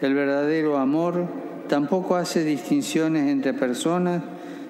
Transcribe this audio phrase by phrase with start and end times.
[0.00, 1.26] El verdadero amor
[1.68, 4.22] tampoco hace distinciones entre personas,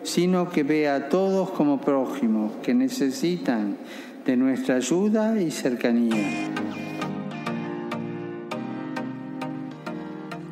[0.02, 3.76] sino que ve a todos como prójimos que necesitan
[4.24, 6.48] de nuestra ayuda y cercanía.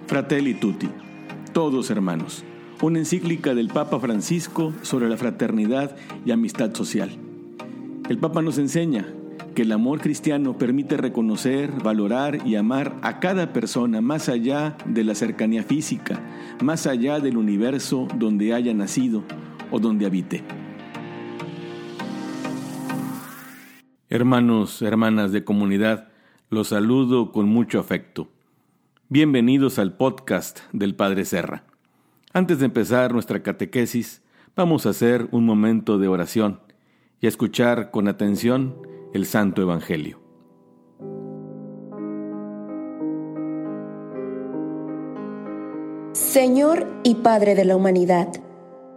[0.07, 0.89] Fratelli Tutti,
[1.53, 2.45] todos hermanos,
[2.83, 7.11] una encíclica del Papa Francisco sobre la fraternidad y amistad social.
[8.09, 9.07] El Papa nos enseña
[9.57, 15.03] que el amor cristiano permite reconocer, valorar y amar a cada persona más allá de
[15.03, 16.21] la cercanía física,
[16.63, 19.25] más allá del universo donde haya nacido
[19.71, 20.45] o donde habite.
[24.11, 26.09] Hermanos, hermanas de comunidad,
[26.51, 28.29] los saludo con mucho afecto.
[29.09, 31.65] Bienvenidos al podcast del Padre Serra.
[32.35, 34.23] Antes de empezar nuestra catequesis,
[34.55, 36.61] vamos a hacer un momento de oración
[37.23, 40.21] y a escuchar con atención el Santo Evangelio.
[46.13, 48.29] Señor y Padre de la humanidad,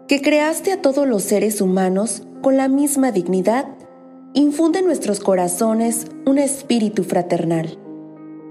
[0.07, 3.65] que creaste a todos los seres humanos con la misma dignidad,
[4.33, 7.77] infunde en nuestros corazones un espíritu fraternal.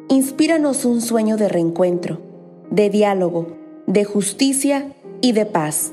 [0.08, 2.20] Inspíranos un sueño de reencuentro,
[2.70, 5.92] de diálogo, de justicia y de paz.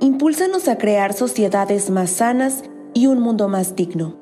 [0.00, 2.62] Impúlsanos a crear sociedades más sanas
[2.94, 4.17] y un mundo más digno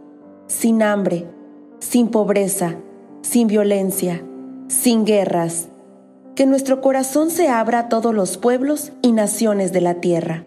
[0.46, 1.26] sin hambre,
[1.78, 2.76] sin pobreza,
[3.22, 4.22] sin violencia,
[4.68, 5.68] sin guerras.
[6.34, 10.44] Que nuestro corazón se abra a todos los pueblos y naciones de la tierra,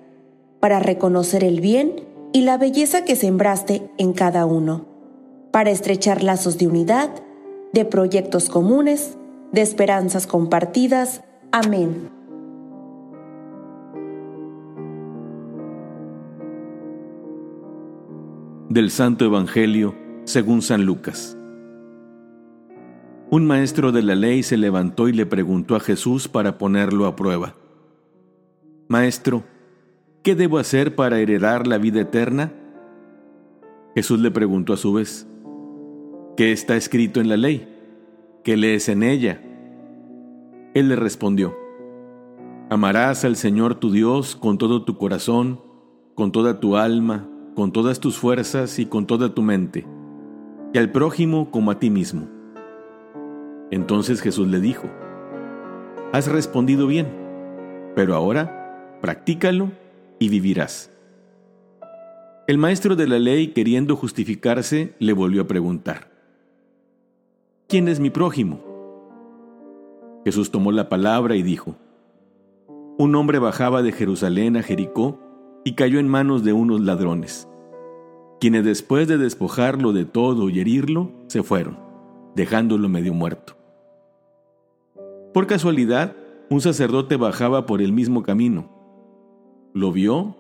[0.60, 4.86] para reconocer el bien y la belleza que sembraste en cada uno,
[5.52, 7.10] para estrechar lazos de unidad,
[7.74, 9.18] de proyectos comunes,
[9.52, 11.22] de esperanzas compartidas.
[11.52, 12.19] Amén.
[18.70, 21.36] Del Santo Evangelio según San Lucas.
[23.32, 27.16] Un maestro de la ley se levantó y le preguntó a Jesús para ponerlo a
[27.16, 27.56] prueba.
[28.88, 29.44] Maestro,
[30.22, 32.54] ¿qué debo hacer para heredar la vida eterna?
[33.96, 35.28] Jesús le preguntó a su vez,
[36.38, 37.68] ¿qué está escrito en la ley?
[38.44, 39.42] ¿Qué lees en ella?
[40.76, 41.56] Él le respondió,
[42.70, 45.60] Amarás al Señor tu Dios con todo tu corazón,
[46.14, 47.29] con toda tu alma,
[47.60, 49.86] con todas tus fuerzas y con toda tu mente,
[50.74, 52.26] y al prójimo como a ti mismo.
[53.70, 54.88] Entonces Jesús le dijo,
[56.14, 57.10] Has respondido bien,
[57.98, 59.74] pero ahora practícalo
[60.20, 60.90] y vivirás.
[62.48, 66.10] El maestro de la ley, queriendo justificarse, le volvió a preguntar,
[67.68, 68.62] ¿quién es mi prójimo?
[70.24, 71.76] Jesús tomó la palabra y dijo,
[72.98, 75.20] Un hombre bajaba de Jerusalén a Jericó
[75.66, 77.49] y cayó en manos de unos ladrones
[78.40, 81.78] quienes después de despojarlo de todo y herirlo, se fueron,
[82.36, 83.58] dejándolo medio muerto.
[85.34, 86.16] Por casualidad,
[86.50, 88.70] un sacerdote bajaba por el mismo camino.
[89.74, 90.36] Lo vio,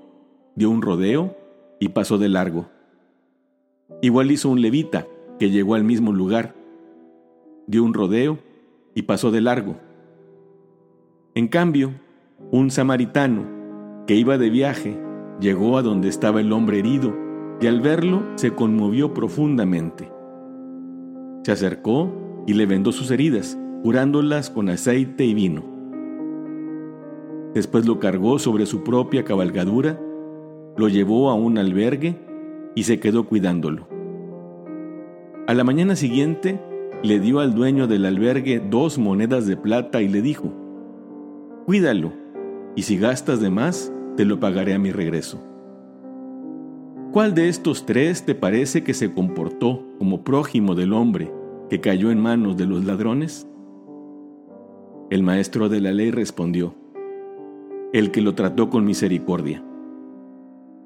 [0.55, 1.35] dio un rodeo
[1.79, 2.67] y pasó de largo.
[4.01, 5.05] Igual hizo un levita
[5.37, 6.55] que llegó al mismo lugar,
[7.67, 8.39] dio un rodeo
[8.95, 9.75] y pasó de largo.
[11.35, 11.91] En cambio,
[12.51, 13.45] un samaritano
[14.07, 14.97] que iba de viaje
[15.39, 17.28] llegó a donde estaba el hombre herido
[17.61, 20.11] y al verlo se conmovió profundamente.
[21.43, 22.11] Se acercó
[22.47, 25.63] y le vendó sus heridas, curándolas con aceite y vino.
[27.53, 29.99] Después lo cargó sobre su propia cabalgadura,
[30.77, 32.15] lo llevó a un albergue
[32.75, 33.87] y se quedó cuidándolo.
[35.47, 36.61] A la mañana siguiente
[37.01, 40.53] le dio al dueño del albergue dos monedas de plata y le dijo,
[41.65, 42.13] Cuídalo,
[42.75, 45.48] y si gastas de más, te lo pagaré a mi regreso.
[47.11, 51.33] ¿Cuál de estos tres te parece que se comportó como prójimo del hombre
[51.67, 53.47] que cayó en manos de los ladrones?
[55.09, 56.75] El maestro de la ley respondió,
[57.93, 59.63] el que lo trató con misericordia.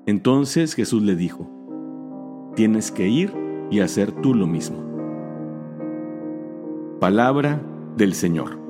[0.05, 1.49] Entonces Jesús le dijo,
[2.55, 3.33] tienes que ir
[3.69, 4.77] y hacer tú lo mismo.
[7.01, 7.61] Palabra
[7.97, 8.62] del Señor.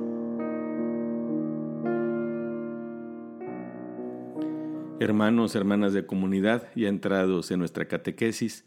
[5.00, 8.64] Hermanos, hermanas de comunidad, ya entrados en nuestra catequesis,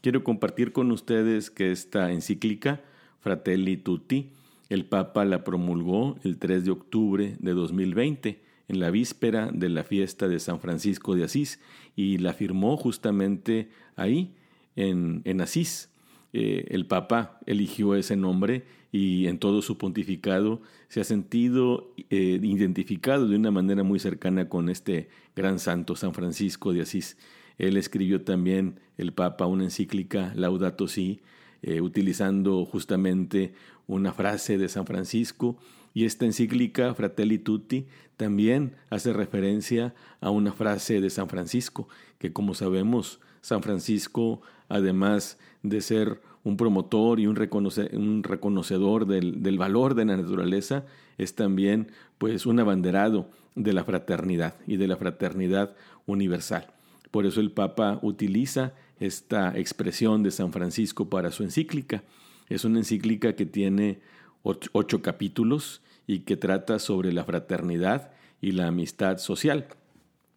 [0.00, 2.80] quiero compartir con ustedes que esta encíclica,
[3.20, 4.32] Fratelli Tutti,
[4.68, 9.82] el Papa la promulgó el 3 de octubre de 2020, en la víspera de la
[9.82, 11.60] fiesta de San Francisco de Asís,
[11.96, 14.34] y la firmó justamente ahí,
[14.76, 15.90] en, en Asís.
[16.32, 22.38] Eh, el Papa eligió ese nombre y en todo su pontificado se ha sentido eh,
[22.42, 27.16] identificado de una manera muy cercana con este gran santo, San Francisco de Asís.
[27.58, 31.20] Él escribió también, el Papa, una encíclica, Laudato Si,
[31.62, 33.52] eh, utilizando justamente
[33.86, 35.58] una frase de San Francisco
[35.92, 37.86] Y esta encíclica, Fratelli Tutti,
[38.16, 41.88] también hace referencia a una frase de San Francisco,
[42.18, 49.94] que como sabemos, San Francisco, además de ser un promotor y un, reconocedor del, valor
[49.94, 50.84] de la naturaleza,
[51.18, 55.74] es también pues un abanderado de la fraternidad y de la fraternidad
[56.06, 56.68] universal.
[57.10, 62.02] Por eso el Papa utiliza esta expresión de San Francisco para su encíclica.
[62.48, 64.00] Es una encíclica que tiene
[64.42, 69.66] ocho, capítulos y que trata sobre la fraternidad y la amistad social.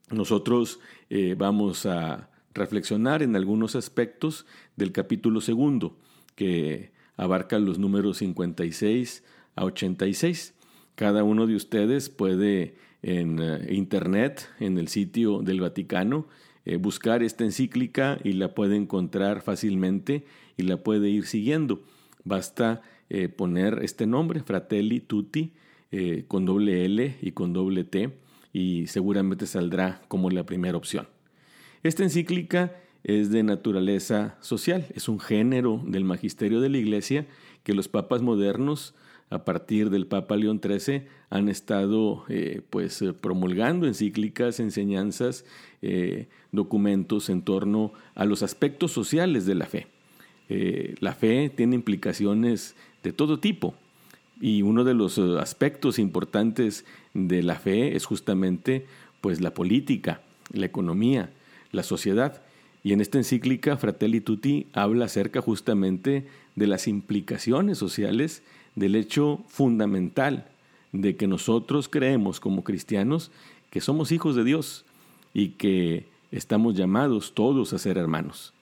[0.10, 0.80] Nosotros
[1.10, 4.46] eh, vamos a reflexionar en algunos aspectos
[4.76, 5.98] del capítulo segundo,
[6.36, 9.24] que abarca los números 56
[9.56, 10.54] a 86.
[10.96, 16.28] Cada uno de ustedes puede en eh, internet, en el sitio del Vaticano,
[16.66, 20.26] eh, buscar esta encíclica y la puede encontrar fácilmente
[20.58, 21.84] y la puede ir siguiendo.
[22.24, 25.54] Basta eh, poner este nombre, Fratelli Tutti,
[26.30, 28.14] con doble L y con doble T,
[28.54, 31.06] y seguramente saldrá como la primera opción.
[31.84, 37.26] Esta encíclica es de naturaleza social, es un género del magisterio de la Iglesia
[37.64, 38.94] que los papas modernos
[39.30, 45.46] a partir del Papa León XIII han estado eh, pues promulgando encíclicas, enseñanzas,
[46.52, 49.88] documentos en torno a los aspectos sociales de la fe.
[50.54, 53.74] Eh, la fe tiene implicaciones de todo tipo
[54.42, 56.84] y uno de los eh, aspectos importantes
[57.14, 58.86] de la fe es justamente
[59.22, 60.20] pues la política,
[60.52, 61.32] la economía,
[61.72, 62.42] la sociedad.
[62.84, 68.44] Y en esta encíclica Fratelli Tutti habla acerca justamente de las implicaciones sociales
[68.76, 70.48] del hecho fundamental
[70.92, 73.32] de que nosotros creemos como cristianos
[73.70, 74.86] que somos hijos de Dios
[75.34, 78.54] y que estamos llamados todos a ser hermanos.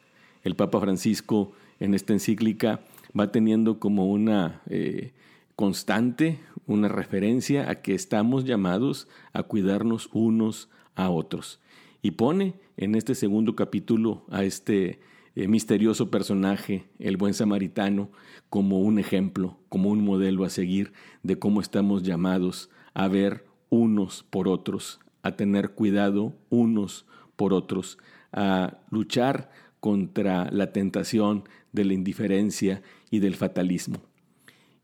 [0.44, 2.81] El Papa Francisco en esta encíclica
[3.17, 5.11] va teniendo como una eh,
[5.56, 11.59] constante, una referencia a que estamos llamados a cuidarnos unos a otros.
[12.01, 14.99] Y pone en este segundo capítulo a este
[15.35, 18.09] eh, misterioso personaje, el buen samaritano,
[18.49, 20.93] como un ejemplo, como un modelo a seguir
[21.23, 27.05] de cómo estamos llamados a ver unos por otros, a tener cuidado unos
[27.35, 27.97] por otros,
[28.31, 32.81] a luchar contra la tentación de la indiferencia
[33.11, 33.97] y del fatalismo.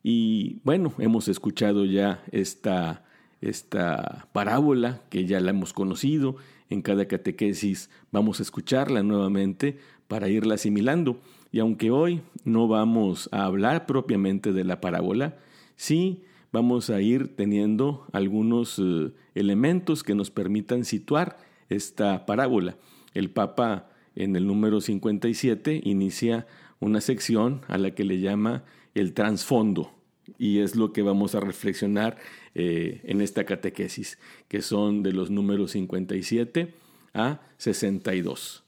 [0.03, 3.05] Y bueno, hemos escuchado ya esta,
[3.41, 6.35] esta parábola que ya la hemos conocido,
[6.69, 9.77] en cada catequesis vamos a escucharla nuevamente
[10.07, 11.19] para irla asimilando.
[11.51, 15.37] Y aunque hoy no vamos a hablar propiamente de la parábola,
[15.75, 21.37] sí vamos a ir teniendo algunos eh, elementos que nos permitan situar
[21.69, 22.77] esta parábola.
[23.13, 26.47] El Papa en el número 57 inicia
[26.79, 28.63] una sección a la que le llama
[28.93, 29.91] el trasfondo.
[30.37, 32.17] Y es lo que vamos a reflexionar
[32.55, 34.17] eh, en esta catequesis,
[34.47, 36.73] que son de los números 57
[37.13, 38.63] a 62.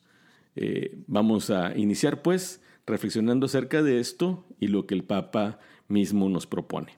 [0.58, 6.28] Eh, vamos a iniciar pues reflexionando acerca de esto y lo que el Papa mismo
[6.28, 6.98] nos propone.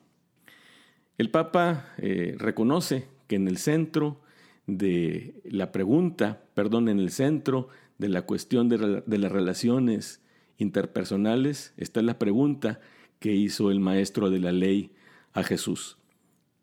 [1.19, 4.21] El Papa eh, reconoce que en el centro
[4.65, 7.67] de la pregunta, perdón, en el centro
[7.99, 10.23] de la cuestión de, las relaciones
[10.57, 12.79] interpersonales está la pregunta
[13.19, 14.91] que hizo el maestro de la ley
[15.33, 15.98] a Jesús.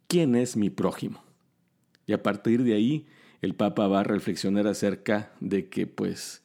[0.08, 1.22] ¿Quién es mi prójimo?
[2.06, 3.06] Y a partir de ahí
[3.42, 6.44] el Papa va a reflexionar acerca de que pues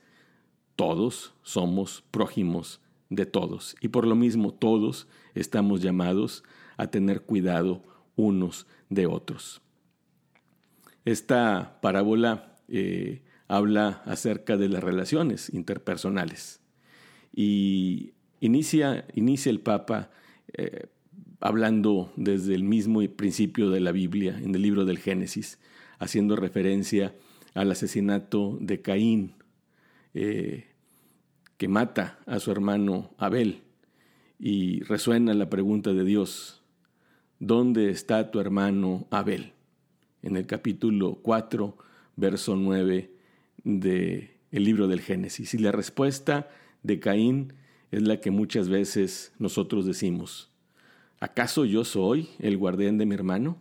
[0.75, 6.43] todos somos prójimos de todos y por lo mismo todos estamos llamados
[6.77, 7.83] a tener cuidado
[8.15, 9.61] unos de otros.
[11.05, 16.61] Esta parábola eh, habla acerca de las relaciones interpersonales.
[17.33, 20.09] Y inicia, inicia el Papa
[20.53, 20.87] eh,
[21.41, 25.59] hablando desde el mismo principio de la Biblia, en el libro del Génesis,
[25.99, 27.15] haciendo referencia
[27.53, 29.33] al asesinato de Caín,
[30.13, 30.67] eh,
[31.57, 33.61] que mata a su hermano Abel.
[34.39, 36.61] Y resuena la pregunta de Dios,
[37.39, 39.53] ¿dónde está tu hermano Abel?
[40.21, 41.77] En el capítulo 4,
[42.15, 43.11] verso 9
[43.63, 45.53] del el libro del Génesis.
[45.53, 46.49] Y la respuesta
[46.83, 47.53] de Caín
[47.91, 50.50] es la que muchas veces nosotros decimos.
[51.21, 53.55] ¿Acaso yo soy el guardián de mi hermano?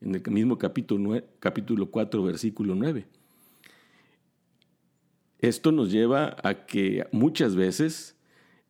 [0.00, 3.06] En el mismo capítulo, capítulo 4, versículo 9.
[5.38, 8.16] Esto nos lleva a que muchas veces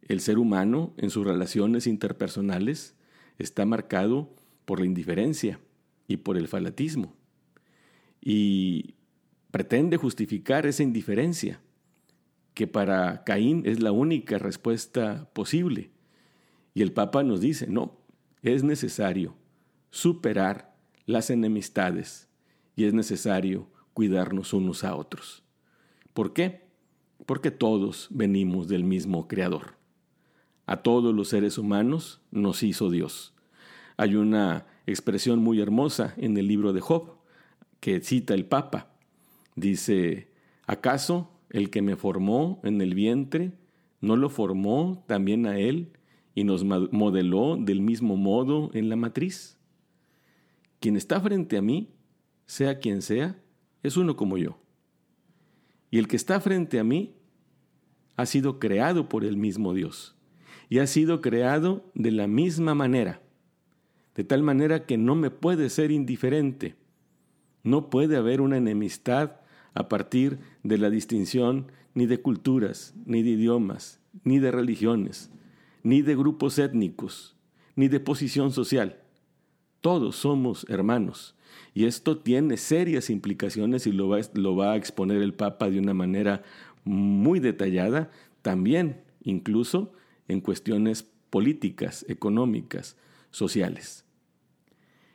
[0.02, 2.95] el ser humano en sus relaciones interpersonales
[3.38, 4.28] está marcado
[4.66, 5.59] por la indiferencia
[6.07, 7.14] y por el falatismo.
[8.21, 8.97] Y
[9.50, 11.62] pretende justificar esa indiferencia,
[12.52, 15.90] que para Caín es la única respuesta posible.
[16.75, 18.05] Y el Papa nos dice, no,
[18.54, 19.34] es necesario
[19.90, 22.28] superar las enemistades
[22.76, 25.42] y es necesario cuidarnos unos a otros.
[26.12, 26.66] ¿Por qué?
[27.26, 29.74] Porque todos venimos del mismo Creador.
[30.66, 33.34] A todos los seres humanos nos hizo Dios.
[33.96, 37.16] Hay una expresión muy hermosa en el libro de Job
[37.80, 38.90] que cita el Papa.
[39.54, 40.30] Dice,
[40.66, 43.52] ¿acaso el que me formó en el vientre
[44.00, 45.95] no lo formó también a él
[46.37, 49.59] y nos modeló del mismo modo en la matriz?
[50.78, 51.88] Quien está frente a mí,
[52.45, 53.43] sea quien sea,
[53.83, 54.61] es uno como yo.
[55.90, 57.14] Y el que está frente a mí
[58.16, 60.14] ha sido creado por el mismo Dios.
[60.69, 63.23] Y ha sido creado de la misma manera.
[64.14, 66.76] De tal manera que no me puede ser indiferente.
[67.62, 69.40] No puede haber una enemistad
[69.73, 75.31] a partir de la distinción ni de culturas, ni de idiomas, ni de religiones,
[75.87, 77.37] ni de grupos étnicos,
[77.76, 78.99] ni de posición social.
[79.81, 81.37] Todos somos hermanos.
[81.75, 85.78] Y esto tiene serias implicaciones y lo va, lo va a exponer el Papa de
[85.78, 86.43] una manera
[86.83, 88.11] muy detallada,
[88.43, 89.93] también incluso
[90.26, 92.97] en cuestiones políticas, económicas,
[93.31, 94.05] sociales.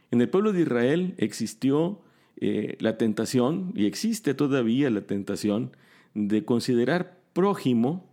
[0.10, 2.02] En el pueblo de Israel existió
[2.38, 5.76] eh, la tentación, y existe todavía la tentación,
[6.14, 8.10] de considerar prójimo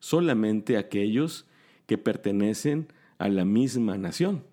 [0.00, 1.46] solamente aquellos
[1.86, 2.88] que pertenecen
[3.18, 4.44] a la misma nación.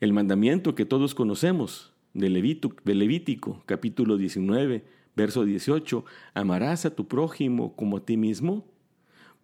[0.00, 6.04] El mandamiento que todos conocemos de, Levítico, capítulo 19, verso 18,
[6.34, 8.66] amarás a tu prójimo como a ti mismo,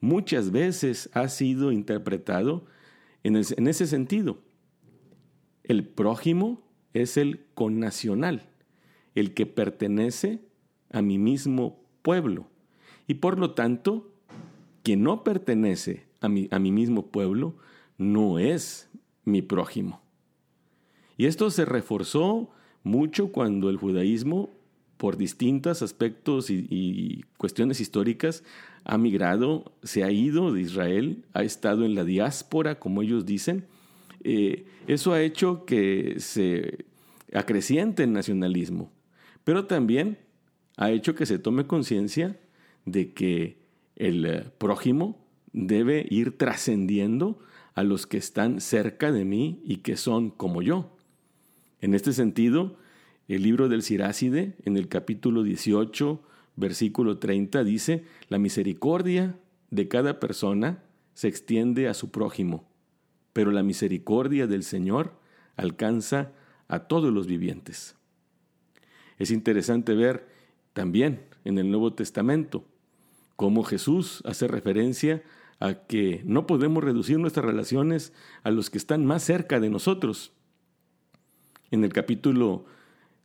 [0.01, 2.67] muchas veces ha sido interpretado
[3.23, 4.39] en, en ese sentido.
[5.65, 8.49] El prójimo es el connacional,
[9.15, 10.41] el que pertenece
[10.91, 12.49] a mi mismo pueblo.
[13.07, 14.13] Y por lo tanto,
[14.83, 17.57] quien no pertenece a mi, a mi mismo pueblo
[17.99, 18.89] no es
[19.25, 20.01] mi prójimo.
[21.17, 22.51] Y esto se reforzó
[22.85, 24.51] mucho cuando el judaísmo,
[24.97, 28.43] por distintos aspectos y, cuestiones históricas,
[28.85, 33.67] ha migrado, se ha ido de Israel, ha estado en la diáspora, como ellos dicen.
[34.25, 36.87] Eh, eso ha hecho que se
[37.33, 38.91] acreciente el nacionalismo,
[39.45, 40.19] pero también
[40.77, 42.41] ha hecho que se tome conciencia
[42.85, 43.59] de que
[43.97, 47.38] el eh, prójimo debe ir trascendiendo
[47.75, 50.97] a los que están cerca de mí y que son como yo.
[51.81, 52.76] En este sentido,
[53.28, 56.21] el libro del Siráside, en el capítulo 18,
[56.57, 59.38] versículo 30, dice, la misericordia
[59.71, 60.83] de cada persona
[61.14, 62.69] se extiende a su prójimo,
[63.33, 65.12] pero la misericordia del Señor
[65.57, 66.33] alcanza
[66.69, 67.97] a todos los vivientes.
[69.19, 70.26] Es interesante ver
[70.73, 72.64] también en el Nuevo Testamento
[73.38, 75.23] cómo Jesús hace referencia
[75.61, 80.33] a que no podemos reducir nuestras relaciones a los que están más cerca de nosotros.
[81.71, 82.64] En el capítulo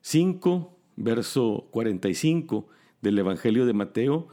[0.02, 2.68] 5, verso 45
[3.02, 4.28] del Evangelio de Mateo,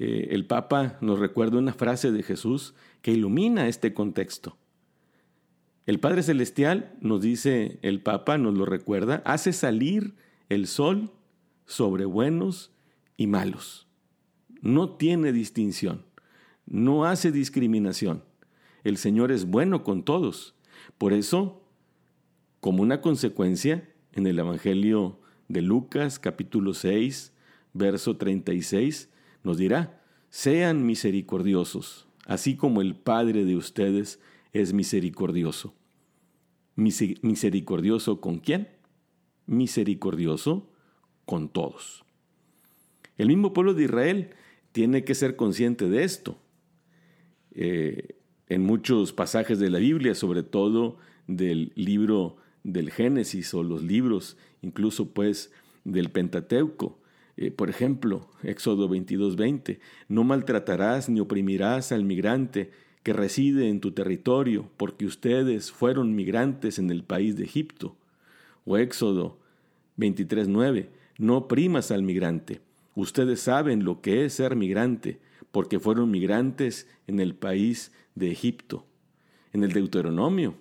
[0.00, 4.56] eh, el Papa nos recuerda una frase de Jesús que ilumina este contexto.
[5.86, 10.16] El Padre Celestial, nos dice el Papa, nos lo recuerda, hace salir
[10.48, 11.12] el sol
[11.64, 12.72] sobre buenos
[13.16, 13.86] y malos.
[14.62, 16.04] No tiene distinción,
[16.66, 18.22] no hace discriminación.
[18.84, 20.54] El Señor es bueno con todos.
[20.98, 21.62] Por eso,
[22.60, 27.32] como una consecuencia, en el Evangelio de Lucas capítulo 6,
[27.72, 29.10] verso 36,
[29.42, 30.00] nos dirá,
[30.30, 34.20] sean misericordiosos, así como el Padre de ustedes
[34.52, 35.74] es misericordioso.
[36.76, 38.68] ¿Misericordioso con quién?
[39.46, 40.70] Misericordioso
[41.24, 42.04] con todos.
[43.18, 44.30] El mismo pueblo de Israel
[44.72, 46.38] tiene que ser consciente de esto.
[47.52, 48.16] Eh,
[48.48, 54.36] en muchos pasajes de la Biblia, sobre todo del libro del Génesis o los libros,
[54.62, 55.52] incluso pues
[55.84, 56.98] del Pentateuco,
[57.36, 62.70] eh, por ejemplo, Éxodo 22:20, no maltratarás ni oprimirás al migrante
[63.02, 67.96] que reside en tu territorio, porque ustedes fueron migrantes en el país de Egipto.
[68.64, 69.38] O Éxodo
[69.96, 72.60] 23:9, no oprimas al migrante.
[72.94, 75.20] Ustedes saben lo que es ser migrante,
[75.50, 78.86] porque fueron migrantes en el país de Egipto.
[79.52, 80.54] En el Deuteronomio,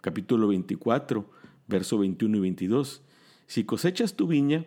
[0.00, 1.30] capítulo 24,
[1.66, 3.02] verso 21 y 22,
[3.46, 4.66] si cosechas tu viña,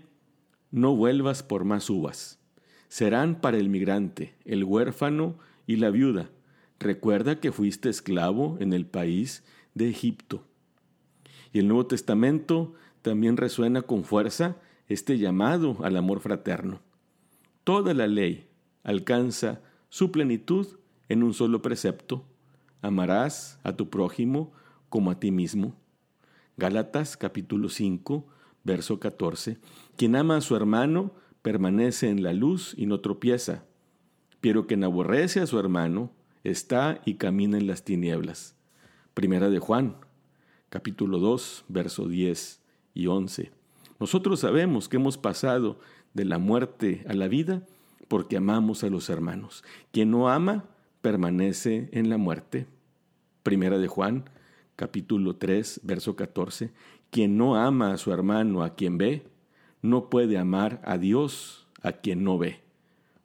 [0.71, 2.39] no vuelvas por más uvas.
[2.87, 6.29] Serán para el migrante, el huérfano y la viuda,
[6.81, 9.43] Recuerda que fuiste esclavo en el país
[9.75, 10.43] de Egipto.
[11.53, 16.81] Y el Nuevo Testamento también resuena con fuerza este llamado al amor fraterno.
[17.63, 18.47] Toda la ley
[18.83, 20.67] alcanza su plenitud
[21.09, 22.25] en un solo precepto.
[22.81, 24.51] Amarás a tu prójimo
[24.89, 25.75] como a ti mismo.
[26.57, 28.25] Gálatas capítulo 5,
[28.63, 29.59] verso 14.
[29.95, 31.13] Quien ama a su hermano
[31.43, 33.63] permanece en la luz y no tropieza,
[34.39, 36.11] pero quien aborrece a su hermano
[36.43, 38.55] está y camina en las tinieblas.
[39.13, 39.97] Primera de Juan,
[40.69, 42.59] capítulo 2, verso 10
[42.95, 43.51] y 11.
[43.99, 45.79] Nosotros sabemos que hemos pasado
[46.13, 47.63] de la muerte a la vida
[48.07, 49.63] porque amamos a los hermanos.
[49.91, 50.65] Quien no ama
[51.01, 52.67] permanece en la muerte.
[53.43, 54.29] Primera de Juan,
[54.75, 56.71] capítulo 3, verso 14.
[57.09, 59.23] Quien no ama a su hermano a quien ve,
[59.81, 62.59] no puede amar a Dios a quien no ve.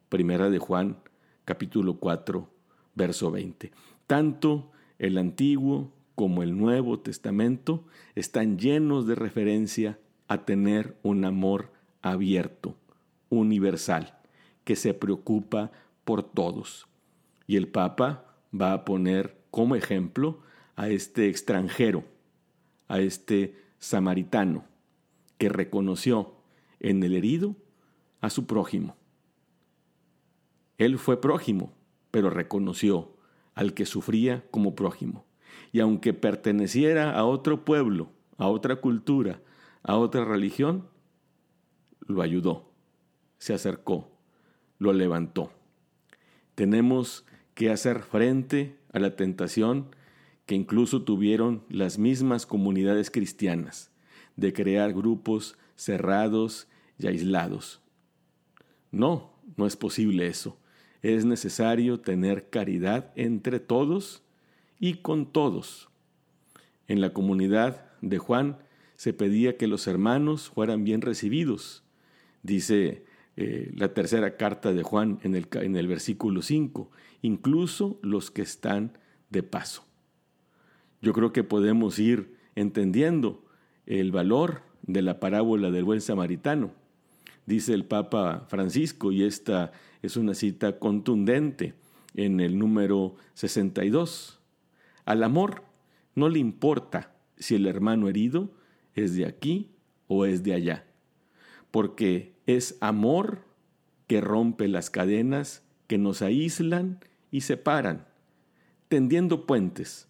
[0.09, 0.97] Primera de Juan,
[1.45, 2.49] capítulo 4,
[2.95, 3.71] verso 20.
[4.07, 11.71] Tanto el Antiguo como el Nuevo Testamento están llenos de referencia a tener un amor
[12.01, 12.75] abierto,
[13.29, 14.17] universal,
[14.63, 15.71] que se preocupa
[16.03, 16.87] por todos.
[17.47, 20.39] Y el Papa va a poner como ejemplo
[20.75, 22.05] a este extranjero,
[22.87, 24.65] a este samaritano,
[25.37, 26.35] que reconoció
[26.79, 27.55] en el herido
[28.21, 28.95] a su prójimo.
[30.77, 31.73] Él fue prójimo,
[32.11, 33.15] pero reconoció
[33.55, 35.25] al que sufría como prójimo.
[35.71, 39.41] Y aunque perteneciera a otro pueblo, a otra cultura,
[39.83, 40.87] a otra religión,
[42.01, 42.71] lo ayudó,
[43.37, 44.09] se acercó,
[44.79, 45.51] lo levantó.
[46.55, 49.95] Tenemos que hacer frente a la tentación
[50.45, 53.91] que incluso tuvieron las mismas comunidades cristianas,
[54.35, 57.81] de crear grupos cerrados y aislados.
[58.91, 60.57] No, no es posible eso.
[61.01, 64.23] Es necesario tener caridad entre todos
[64.79, 65.89] y con todos.
[66.87, 68.57] En la comunidad de Juan
[68.95, 71.83] se pedía que los hermanos fueran bien recibidos.
[72.47, 73.03] Dice
[73.35, 76.89] eh, la tercera carta de Juan en el, en el versículo 5,
[77.21, 78.97] incluso los que están
[79.29, 79.83] de paso.
[81.01, 83.43] Yo creo que podemos ir entendiendo
[83.85, 86.71] el valor de la parábola del buen samaritano.
[87.45, 91.73] Dice el Papa Francisco, y esta es una cita contundente
[92.15, 94.39] en el número 62.
[95.03, 95.63] Al amor
[96.15, 98.49] no le importa si el hermano herido
[98.95, 99.71] es de aquí
[100.07, 100.86] o es de allá,
[101.71, 103.43] porque es amor
[104.07, 106.99] que rompe las cadenas que nos aíslan
[107.31, 108.07] y separan,
[108.87, 110.07] tendiendo puentes.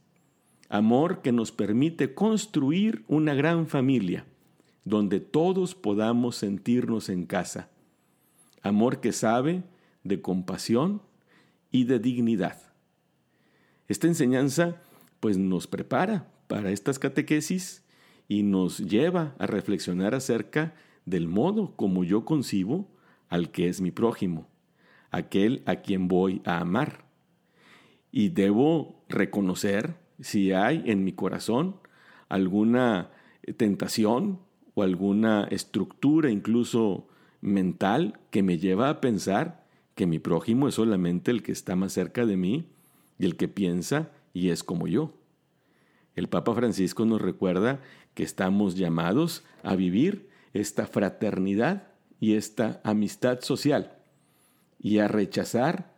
[0.69, 4.25] Amor que nos permite construir una gran familia
[4.83, 7.69] donde todos podamos sentirnos en casa.
[8.61, 9.63] Amor que sabe
[10.03, 11.01] de compasión
[11.71, 12.61] y de dignidad.
[13.87, 14.81] Esta enseñanza
[15.19, 17.83] pues nos prepara para estas catequesis
[18.27, 20.73] y nos lleva a reflexionar acerca
[21.07, 22.85] del modo como yo concibo
[23.29, 24.45] al que es mi prójimo,
[25.09, 27.05] aquel a quien voy a amar.
[28.11, 31.77] Y debo reconocer si hay en mi corazón
[32.27, 33.09] alguna
[33.55, 34.39] tentación
[34.75, 37.07] o alguna estructura incluso
[37.39, 39.65] mental que me lleva a pensar
[39.95, 42.65] que mi prójimo es solamente el que está más cerca de mí
[43.17, 45.13] y el que piensa y es como yo.
[46.15, 47.79] El Papa Francisco nos recuerda
[48.13, 50.27] que estamos llamados a vivir
[50.59, 51.87] esta fraternidad
[52.19, 53.97] y esta amistad social
[54.79, 55.93] y a rechazar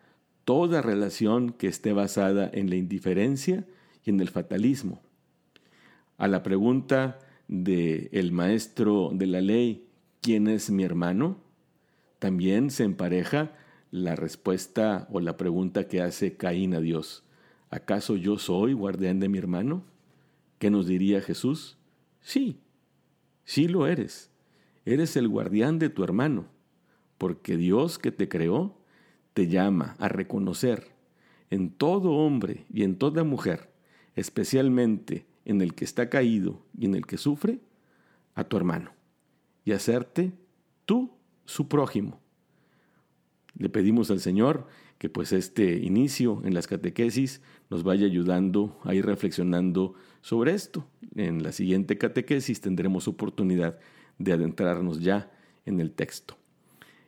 [0.45, 3.65] toda relación que esté basada en la indiferencia
[4.04, 5.02] y en el fatalismo.
[6.17, 9.88] A la pregunta de el maestro de la ley,
[10.22, 11.38] ¿quién es mi hermano?
[12.19, 13.54] También se empareja
[13.91, 17.24] la respuesta o la pregunta que hace Caín a Dios.
[17.69, 19.84] ¿Acaso yo soy guardián de mi hermano?
[20.58, 21.78] ¿Qué nos diría Jesús?
[22.19, 22.60] Sí,
[23.45, 24.28] sí lo eres.
[24.89, 26.47] Eres el guardián de tu hermano,
[27.19, 28.75] porque Dios que te creó
[29.36, 30.88] te llama a reconocer
[31.52, 33.69] en todo hombre y en toda mujer,
[34.15, 37.60] especialmente en el que está caído y en el que sufre,
[38.34, 38.89] a tu hermano,
[39.63, 40.34] y hacerte
[40.88, 41.12] tú
[41.45, 42.19] su prójimo.
[43.60, 44.65] Le pedimos al Señor
[44.97, 50.88] que pues este inicio en las catequesis nos vaya ayudando a ir reflexionando sobre esto.
[51.13, 53.78] En la siguiente catequesis tendremos oportunidad
[54.19, 55.32] de adentrarnos ya
[55.65, 56.38] en el texto.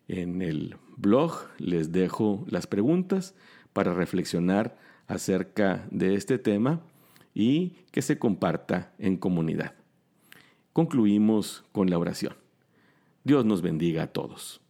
[0.08, 3.36] En el blog les dejo las preguntas
[3.74, 6.82] para reflexionar acerca de este tema
[7.34, 9.76] y que se comparta en comunidad.
[10.74, 12.36] Concluimos con la oración.
[13.24, 14.62] Dios nos bendiga a todos.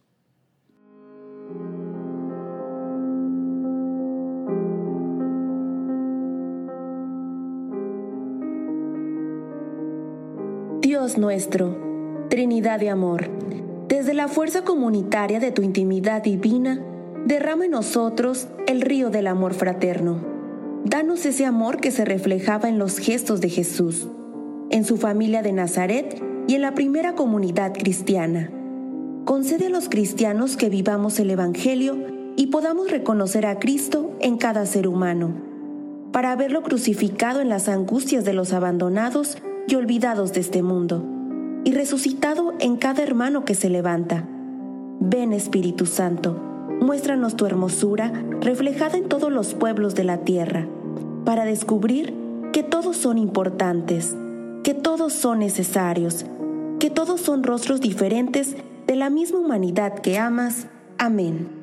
[10.80, 11.91] Dios nuestro,
[12.32, 13.28] Trinidad de amor,
[13.88, 16.82] desde la fuerza comunitaria de tu intimidad divina,
[17.26, 20.16] derrama en nosotros el río del amor fraterno.
[20.82, 24.08] Danos ese amor que se reflejaba en los gestos de Jesús
[24.70, 28.50] en su familia de Nazaret y en la primera comunidad cristiana.
[29.26, 31.98] Concede a los cristianos que vivamos el Evangelio
[32.36, 35.34] y podamos reconocer a Cristo en cada ser humano,
[36.12, 39.36] para verlo crucificado en las angustias de los abandonados
[39.68, 41.04] y olvidados de este mundo,
[41.64, 44.26] y resucitado en cada hermano que se levanta.
[45.00, 46.34] Ven Espíritu Santo,
[46.80, 50.66] muéstranos tu hermosura reflejada en todos los pueblos de la tierra,
[51.24, 52.14] para descubrir
[52.52, 54.16] que todos son importantes,
[54.64, 56.26] que todos son necesarios,
[56.78, 60.66] que todos son rostros diferentes de la misma humanidad que amas.
[60.98, 61.61] Amén.